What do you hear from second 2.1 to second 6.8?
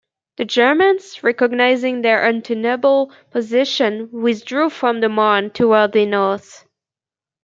untenable position, withdrew from the Marne towards the north.